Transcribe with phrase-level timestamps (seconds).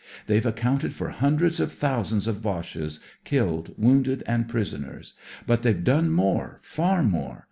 [0.25, 5.13] They've accounted for hundreds of thousands of Boches, killed, wounded and prisoners.
[5.45, 7.39] But they've done more, far more.